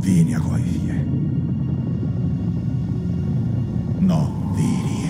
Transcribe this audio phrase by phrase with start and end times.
[0.00, 1.04] Vinjakoivie.
[4.00, 5.08] No virie.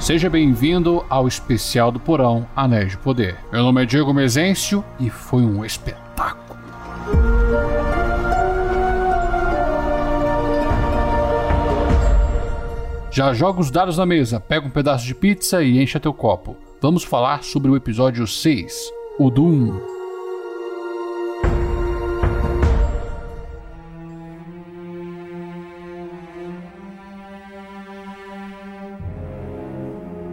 [0.00, 3.36] Seja bem-vindo ao especial do Porão Anéis de Poder.
[3.52, 6.58] Meu nome é Diego Mezencio e foi um espetáculo.
[13.10, 16.56] Já joga os dados na mesa, pega um pedaço de pizza e encha teu copo.
[16.82, 19.78] Vamos falar sobre o episódio 6, o Doom.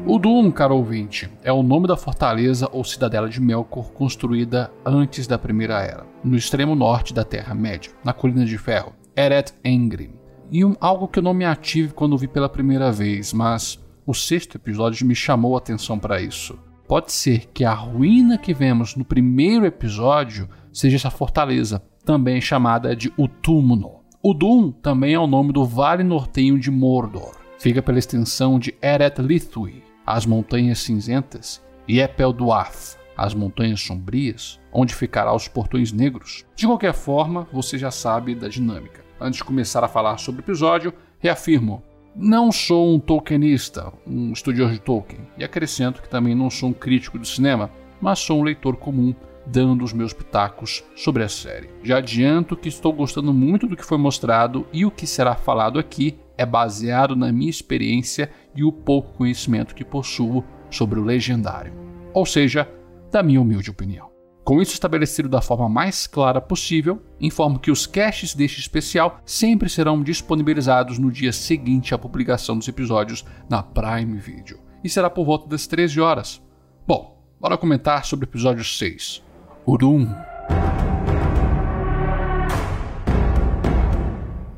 [0.05, 5.27] O Doom, caro ouvinte, é o nome da fortaleza ou cidadela de Melkor construída antes
[5.27, 10.13] da Primeira Era, no extremo norte da Terra-média, na Colina de Ferro, Eret Engrim
[10.49, 14.13] e um, algo que eu não me ative quando vi pela primeira vez, mas o
[14.13, 16.57] sexto episódio me chamou a atenção para isso.
[16.87, 22.95] Pode ser que a ruína que vemos no primeiro episódio seja essa fortaleza, também chamada
[22.95, 24.05] de Utúmuno.
[24.23, 27.35] Udum também é o nome do vale nortenho de Mordor.
[27.59, 34.57] Fica pela extensão de Eret Lithui, as Montanhas Cinzentas, e Epel Duath, as Montanhas Sombrias,
[34.71, 36.45] onde ficará os Portões Negros.
[36.55, 39.03] De qualquer forma, você já sabe da dinâmica.
[39.19, 41.83] Antes de começar a falar sobre o episódio, reafirmo:
[42.19, 46.73] não sou um Tolkienista, um estudioso de Tolkien, e acrescento que também não sou um
[46.73, 47.69] crítico do cinema,
[48.01, 49.13] mas sou um leitor comum
[49.45, 51.69] dando os meus pitacos sobre a série.
[51.83, 55.77] Já adianto que estou gostando muito do que foi mostrado e o que será falado
[55.79, 61.73] aqui é baseado na minha experiência e o pouco conhecimento que possuo sobre o legendário,
[62.13, 62.67] ou seja,
[63.11, 64.16] da minha humilde opinião.
[64.47, 69.67] Com isso estabelecido da forma mais clara possível, informo que os caches deste especial sempre
[69.67, 75.25] serão disponibilizados no dia seguinte à publicação dos episódios na Prime Video, e será por
[75.25, 76.41] volta das 13 horas.
[76.87, 79.21] Bom, bora comentar sobre o episódio 6,
[79.67, 80.07] Urum.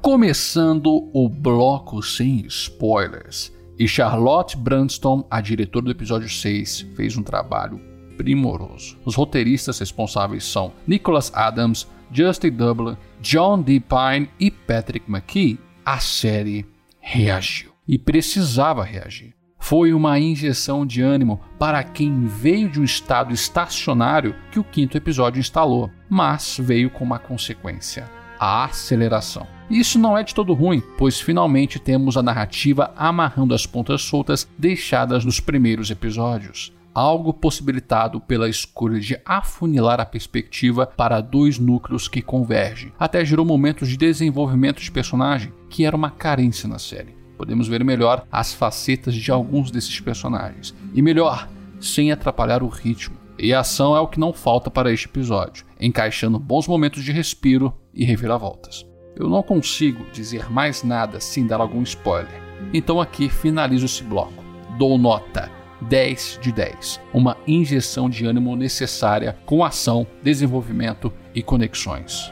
[0.04, 7.24] Começando o bloco sem spoilers, e Charlotte Branston, a diretora do episódio 6, fez um
[7.24, 7.89] trabalho
[8.20, 8.98] primoroso.
[9.06, 13.80] Os roteiristas responsáveis são Nicholas Adams, Justin Dublin, John D.
[13.80, 15.58] Pine e Patrick McKee.
[15.86, 16.66] A série
[17.00, 19.34] reagiu e precisava reagir.
[19.58, 24.98] Foi uma injeção de ânimo para quem veio de um estado estacionário que o quinto
[24.98, 29.48] episódio instalou, mas veio com uma consequência: a aceleração.
[29.70, 34.48] Isso não é de todo ruim, pois finalmente temos a narrativa amarrando as pontas soltas
[34.58, 42.08] deixadas nos primeiros episódios algo possibilitado pela escolha de afunilar a perspectiva para dois núcleos
[42.08, 42.92] que convergem.
[43.00, 47.16] Até gerou momentos de desenvolvimento de personagem que era uma carência na série.
[47.38, 50.76] Podemos ver melhor as facetas de alguns desses personagens.
[50.94, 51.48] E melhor,
[51.80, 53.16] sem atrapalhar o ritmo.
[53.38, 57.14] E a ação é o que não falta para este episódio, encaixando bons momentos de
[57.14, 58.86] respiro e reviravoltas.
[59.16, 62.42] Eu não consigo dizer mais nada sem dar algum spoiler.
[62.74, 64.44] Então aqui finalizo esse bloco.
[64.78, 65.50] Dou nota
[65.82, 67.00] 10 de 10.
[67.14, 72.32] Uma injeção de ânimo necessária com ação, desenvolvimento e conexões.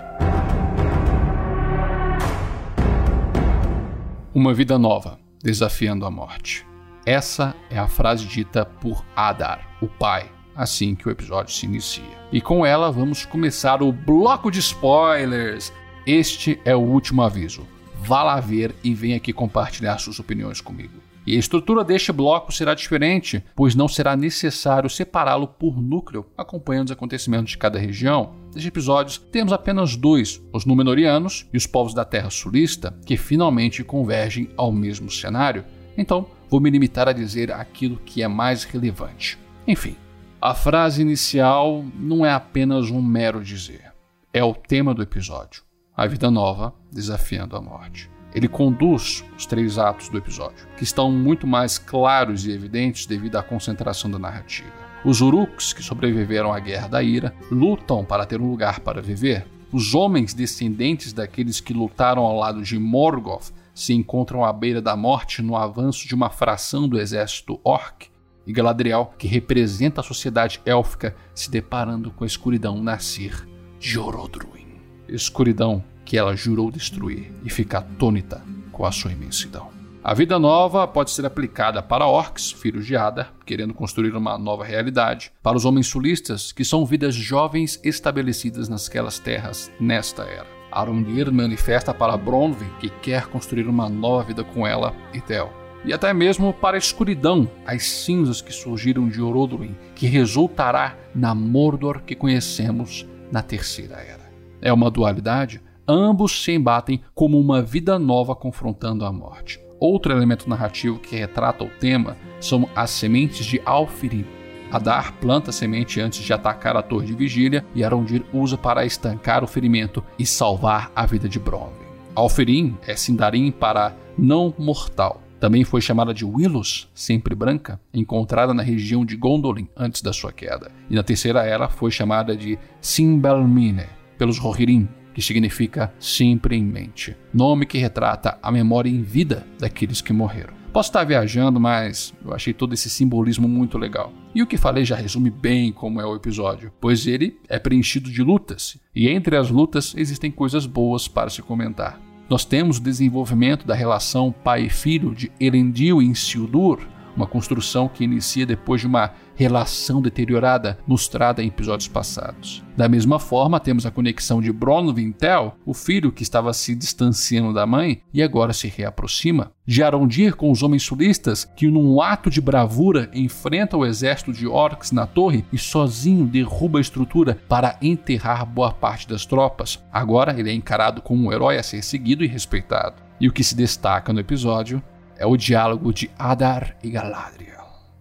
[4.34, 6.66] Uma vida nova, desafiando a morte.
[7.06, 12.04] Essa é a frase dita por Adar, o pai, assim que o episódio se inicia.
[12.32, 15.72] E com ela vamos começar o bloco de spoilers.
[16.06, 17.66] Este é o último aviso.
[18.02, 21.07] Vá lá ver e venha aqui compartilhar suas opiniões comigo.
[21.28, 26.86] E a estrutura deste bloco será diferente, pois não será necessário separá-lo por núcleo, acompanhando
[26.88, 28.32] os acontecimentos de cada região.
[28.46, 33.84] Nestes episódios, temos apenas dois, os Númenóreanos e os povos da Terra Sulista, que finalmente
[33.84, 35.66] convergem ao mesmo cenário.
[35.98, 39.38] Então, vou me limitar a dizer aquilo que é mais relevante.
[39.68, 39.98] Enfim,
[40.42, 43.92] a frase inicial não é apenas um mero dizer,
[44.34, 45.62] é o tema do episódio:
[45.94, 48.10] a vida nova desafiando a morte.
[48.34, 53.38] Ele conduz os três atos do episódio, que estão muito mais claros e evidentes devido
[53.38, 54.72] à concentração da narrativa.
[55.06, 59.46] Os Uruks, que sobreviveram à Guerra da Ira, lutam para ter um lugar para viver.
[59.72, 64.96] Os homens descendentes daqueles que lutaram ao lado de Morgoth se encontram à beira da
[64.96, 68.10] morte no avanço de uma fração do exército Orc,
[68.48, 73.46] e Galadriel, que representa a sociedade élfica, se deparando com a escuridão nascer
[73.78, 74.68] de Orodruin.
[75.10, 79.68] Escuridão que ela jurou destruir e fica atônita com a sua imensidão.
[80.02, 84.64] A vida nova pode ser aplicada para orcs, filhos de Adar, querendo construir uma nova
[84.64, 90.48] realidade, para os homens sulistas, que são vidas jovens estabelecidas nasquelas terras nesta era.
[90.72, 95.52] Arondir manifesta para Bronwyn que quer construir uma nova vida com ela e Tel.
[95.84, 101.36] e até mesmo para a escuridão, as cinzas que surgiram de Orodruin, que resultará na
[101.36, 104.28] Mordor que conhecemos na Terceira Era.
[104.62, 109.60] É uma dualidade, ambos se embatem como uma vida nova confrontando a morte.
[109.80, 114.26] Outro elemento narrativo que retrata o tema são as sementes de Alfirim.
[114.72, 118.86] Adar planta a semente antes de atacar a torre de vigília e Arondir usa para
[118.86, 121.88] estancar o ferimento e salvar a vida de Bronwyn.
[122.16, 125.22] Alfirim é Sindarin para não mortal.
[125.40, 130.34] Também foi chamada de Willos, sempre branca, encontrada na região de Gondolin antes da sua
[130.34, 130.72] queda.
[130.90, 133.86] E na terceira era foi chamada de Simbelmine,
[134.18, 137.18] pelos Rohirrim, que significa sempre em mente.
[137.34, 140.54] Nome que retrata a memória em vida daqueles que morreram.
[140.72, 144.14] Posso estar viajando, mas eu achei todo esse simbolismo muito legal.
[144.36, 148.12] E o que falei já resume bem como é o episódio, pois ele é preenchido
[148.12, 152.00] de lutas, e entre as lutas existem coisas boas para se comentar.
[152.30, 156.78] Nós temos o desenvolvimento da relação pai e filho de Elendil e Isildur,
[157.16, 162.64] uma construção que inicia depois de uma relação deteriorada mostrada em episódios passados.
[162.76, 167.54] Da mesma forma, temos a conexão de Bronwyn Tel, o filho que estava se distanciando
[167.54, 172.32] da mãe e agora se reaproxima, de Arondir com os homens sulistas, que num ato
[172.32, 177.78] de bravura enfrenta o exército de orcs na torre e sozinho derruba a estrutura para
[177.80, 179.84] enterrar boa parte das tropas.
[179.92, 182.96] Agora ele é encarado como um herói a ser seguido e respeitado.
[183.22, 184.82] E o que se destaca no episódio
[185.16, 187.57] é o diálogo de Adar e Galadriel.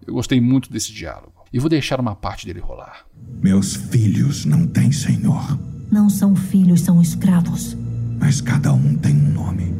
[0.07, 3.05] Eu gostei muito desse diálogo e vou deixar uma parte dele rolar.
[3.43, 5.59] Meus filhos não têm senhor.
[5.91, 7.75] Não são filhos, são escravos.
[8.17, 9.75] Mas cada um tem um nome.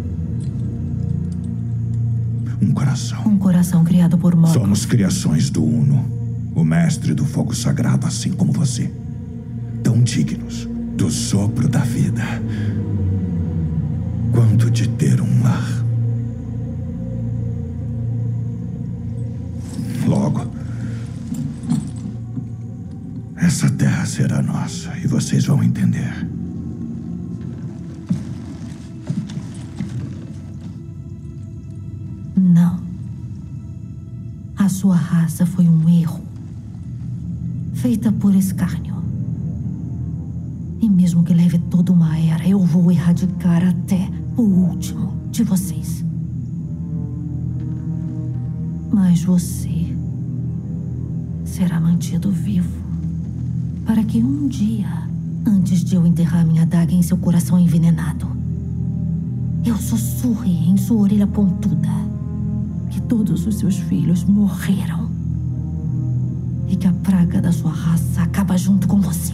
[2.61, 3.25] Um coração.
[3.25, 4.53] Um coração criado por Morgoth.
[4.61, 8.91] Somos criações do Uno, o mestre do fogo sagrado, assim como você.
[9.81, 12.23] Tão dignos do sopro da vida,
[14.33, 15.86] quanto de ter um lar.
[23.47, 26.27] Essa terra será nossa e vocês vão entender.
[32.35, 32.77] Não.
[34.57, 36.21] A sua raça foi um erro.
[37.73, 38.95] Feita por escárnio.
[40.81, 46.03] E mesmo que leve toda uma era, eu vou erradicar até o último de vocês.
[48.91, 49.95] Mas você
[51.45, 52.76] será mantido vivo
[53.87, 55.07] para que um dia,
[55.47, 58.27] antes de eu enterrar minha adaga em seu coração envenenado,
[59.65, 61.87] eu sussurre em sua orelha pontuda
[62.89, 65.09] que todos os seus filhos morreram
[66.67, 69.33] e que a praga da sua raça acaba junto com você.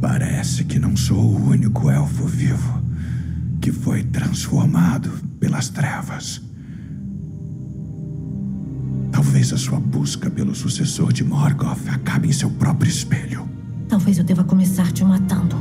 [0.00, 2.80] Parece que não sou o único elfo vivo
[3.60, 5.10] que foi transformado
[5.40, 6.43] pelas trevas.
[9.44, 13.46] Talvez a sua busca pelo sucessor de Morgoth acabe em seu próprio espelho.
[13.86, 15.54] Talvez eu deva começar te matando.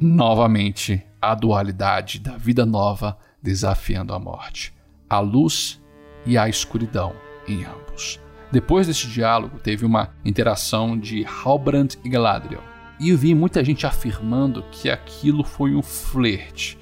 [0.00, 4.72] Novamente, a dualidade da vida nova desafiando a morte.
[5.10, 5.82] A luz
[6.24, 7.12] e a escuridão
[7.48, 8.20] em ambos.
[8.52, 12.62] Depois desse diálogo, teve uma interação de Halbrand e Galadriel.
[13.00, 16.78] E eu vi muita gente afirmando que aquilo foi um flerte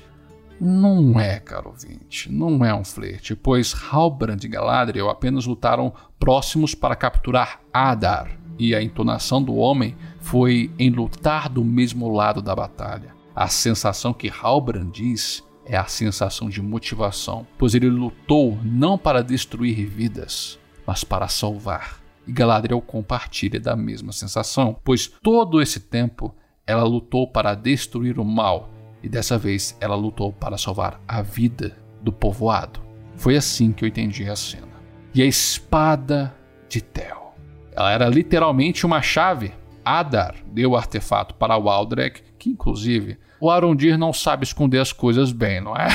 [0.64, 6.72] não é, caro ouvinte, não é um flerte, pois Halbrand e Galadriel apenas lutaram próximos
[6.72, 12.54] para capturar Adar, e a entonação do homem foi em lutar do mesmo lado da
[12.54, 13.12] batalha.
[13.34, 19.20] A sensação que Halbrand diz é a sensação de motivação, pois ele lutou não para
[19.20, 22.00] destruir vidas, mas para salvar.
[22.24, 26.32] E Galadriel compartilha da mesma sensação, pois todo esse tempo
[26.64, 28.70] ela lutou para destruir o mal
[29.02, 32.80] e dessa vez ela lutou para salvar a vida do povoado.
[33.16, 34.68] Foi assim que eu entendi a cena.
[35.14, 36.34] E a espada
[36.68, 37.34] de Tel.
[37.72, 39.52] Ela era literalmente uma chave.
[39.84, 44.92] Adar deu o artefato para o Aldrek, que inclusive o Arondir não sabe esconder as
[44.92, 45.88] coisas bem, não é?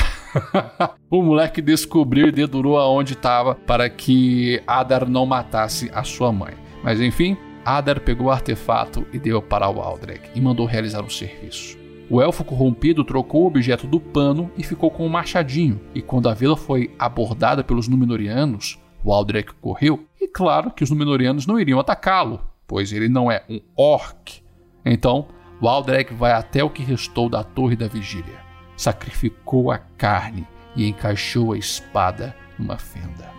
[1.10, 6.52] o moleque descobriu e dedurou aonde estava para que Adar não matasse a sua mãe.
[6.84, 11.08] Mas enfim, Adar pegou o artefato e deu para o Aldrek e mandou realizar um
[11.08, 11.77] serviço.
[12.10, 16.28] O elfo corrompido trocou o objeto do pano e ficou com um machadinho, e quando
[16.28, 21.60] a vila foi abordada pelos Númenóreanos, o Aldrek correu, e claro que os Númenóreanos não
[21.60, 24.42] iriam atacá-lo, pois ele não é um orc.
[24.86, 25.28] Então,
[25.60, 28.40] o Aldrek vai até o que restou da Torre da Vigília,
[28.74, 33.30] sacrificou a carne e encaixou a espada numa fenda,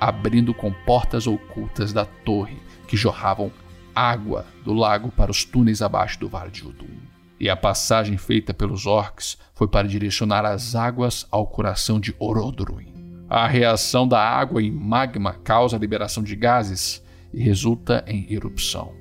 [0.00, 2.56] abrindo com portas ocultas da torre
[2.88, 3.52] que jorravam
[3.94, 7.05] água do lago para os túneis abaixo do Vale de Udum.
[7.38, 12.94] E a passagem feita pelos orcs foi para direcionar as águas ao coração de Orodruin.
[13.28, 17.02] A reação da água em magma causa a liberação de gases
[17.32, 18.92] e resulta em erupção.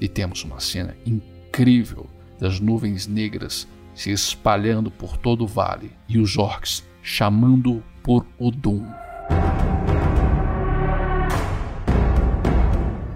[0.00, 2.06] E temos uma cena incrível
[2.38, 8.86] das nuvens negras se espalhando por todo o vale e os orcs chamando por Odum.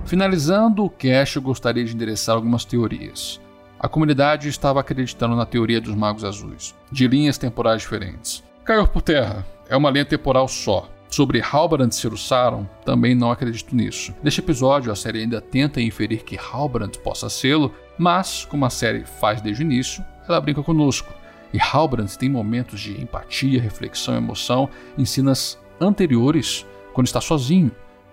[0.04, 3.40] Finalizando o cast, eu gostaria de endereçar algumas teorias.
[3.86, 8.42] A comunidade estava acreditando na teoria dos magos azuis, de linhas temporais diferentes.
[8.64, 10.90] Caiu por terra, é uma linha temporal só.
[11.08, 14.12] Sobre Halbrand ser o Sauron, também não acredito nisso.
[14.24, 19.04] Neste episódio, a série ainda tenta inferir que Halbrand possa sê-lo, mas, como a série
[19.04, 21.14] faz desde o início, ela brinca conosco.
[21.54, 27.70] E Halbrand tem momentos de empatia, reflexão emoção em cenas anteriores, quando está sozinho.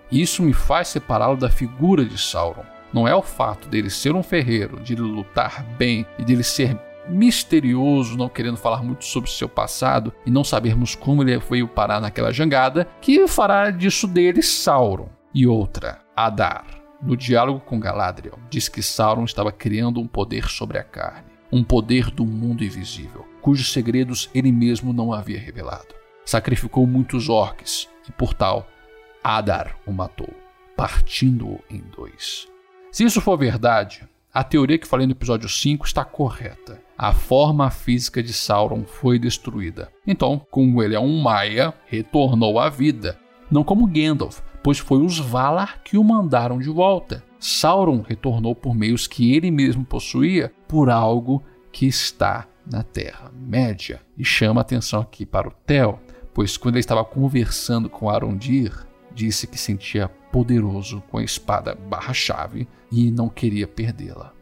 [0.08, 2.73] Isso me faz separá-lo da figura de Sauron.
[2.94, 6.78] Não é o fato dele ser um ferreiro, de ele lutar bem e dele ser
[7.08, 12.00] misterioso, não querendo falar muito sobre seu passado e não sabermos como ele veio parar
[12.00, 15.08] naquela jangada, que fará disso dele Sauron.
[15.34, 16.66] E outra, Adar.
[17.02, 21.64] No diálogo com Galadriel, diz que Sauron estava criando um poder sobre a carne, um
[21.64, 25.94] poder do mundo invisível, cujos segredos ele mesmo não havia revelado.
[26.24, 28.68] Sacrificou muitos orcs e, por tal,
[29.22, 30.32] Adar o matou,
[30.76, 32.53] partindo-o em dois.
[32.94, 36.80] Se isso for verdade, a teoria que falei no episódio 5 está correta.
[36.96, 39.90] A forma física de Sauron foi destruída.
[40.06, 43.18] Então, como ele é um Maia, retornou à vida.
[43.50, 47.24] Não como Gandalf, pois foi os Valar que o mandaram de volta.
[47.36, 54.02] Sauron retornou por meios que ele mesmo possuía por algo que está na Terra-média.
[54.16, 55.98] E chama atenção aqui para o Theo,
[56.32, 62.66] pois quando ele estava conversando com Arondir, disse que sentia poderoso com a espada barra-chave
[62.90, 64.32] e não queria perdê-la.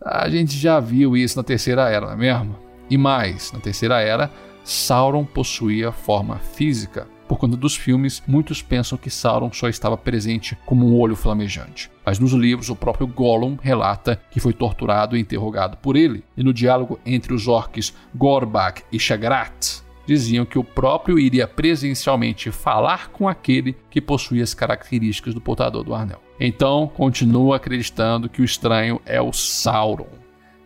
[0.00, 2.56] A gente já viu isso na Terceira Era, não é mesmo?
[2.88, 4.30] E mais, na Terceira Era,
[4.62, 7.08] Sauron possuía forma física.
[7.26, 11.90] Por conta dos filmes, muitos pensam que Sauron só estava presente como um olho flamejante.
[12.04, 16.22] Mas nos livros, o próprio Gollum relata que foi torturado e interrogado por ele.
[16.36, 22.50] E no diálogo entre os orcs Gorbak e Shagrat, diziam que o próprio iria presencialmente
[22.50, 26.22] falar com aquele que possuía as características do portador do anel.
[26.38, 30.08] Então, continua acreditando que o estranho é o Sauron.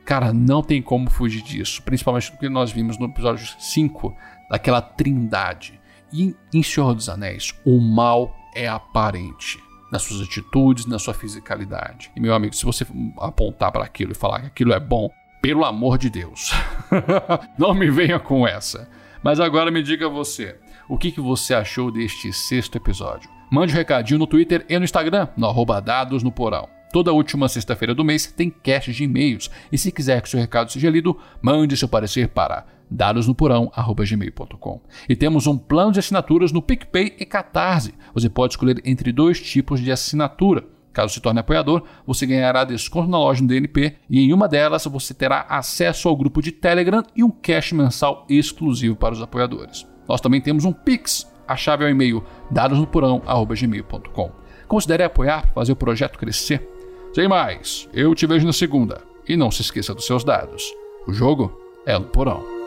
[0.04, 4.14] Cara, não tem como fugir disso, principalmente porque nós vimos no episódio 5
[4.50, 5.80] daquela trindade.
[6.12, 9.58] E em Senhor dos Anéis, o mal é aparente
[9.90, 12.10] nas suas atitudes, na sua fisicalidade.
[12.16, 12.86] E meu amigo, se você
[13.18, 15.10] apontar para aquilo e falar que aquilo é bom,
[15.42, 16.52] pelo amor de Deus,
[17.58, 18.88] não me venha com essa.
[19.22, 20.56] Mas agora me diga você,
[20.88, 23.28] o que, que você achou deste sexto episódio?
[23.50, 26.68] Mande um recadinho no Twitter e no Instagram, no arroba dados no porão.
[26.90, 29.50] Toda última sexta-feira do mês tem cast de e-mails.
[29.70, 34.80] E se quiser que seu recado seja lido, mande seu parecer para dadosnoporão.gmail.com.
[35.08, 37.94] E temos um plano de assinaturas no PicPay e Catarse.
[38.12, 40.64] Você pode escolher entre dois tipos de assinatura.
[40.92, 44.84] Caso se torne apoiador, você ganhará desconto na loja do DNP e em uma delas
[44.86, 49.86] você terá acesso ao grupo de Telegram e um cash mensal exclusivo para os apoiadores.
[50.08, 54.32] Nós também temos um Pix, a chave é o e-mail dadosnoporão.gmail.com.
[54.66, 56.68] Considere apoiar para fazer o projeto crescer.
[57.12, 59.02] Sem mais, eu te vejo na segunda.
[59.28, 60.62] E não se esqueça dos seus dados.
[61.06, 61.52] O jogo
[61.86, 62.59] é no porão.